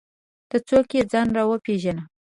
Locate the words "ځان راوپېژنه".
1.11-2.03